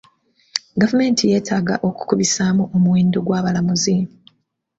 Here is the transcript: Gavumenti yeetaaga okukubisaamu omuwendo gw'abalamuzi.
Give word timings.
Gavumenti 0.81 1.21
yeetaaga 1.31 1.75
okukubisaamu 1.87 2.63
omuwendo 2.75 3.17
gw'abalamuzi. 3.25 3.97